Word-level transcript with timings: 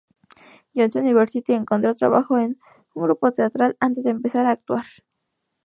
John's 0.73 0.95
University, 0.95 1.53
encontró 1.53 1.93
trabajo 1.93 2.39
en 2.39 2.59
un 2.95 3.03
grupo 3.03 3.31
teatral 3.31 3.77
antes 3.79 4.03
de 4.03 4.09
empezar 4.09 4.47
a 4.47 4.53
actuar. 4.53 4.87